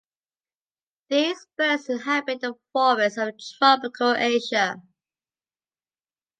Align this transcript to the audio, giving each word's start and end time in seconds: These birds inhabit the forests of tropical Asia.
These 1.11 1.45
birds 1.59 1.87
inhabit 1.87 2.41
the 2.41 2.55
forests 2.73 3.19
of 3.19 3.35
tropical 3.59 4.15
Asia. 4.15 4.81